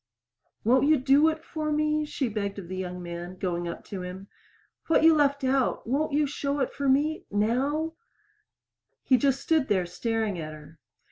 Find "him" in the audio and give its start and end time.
4.01-4.29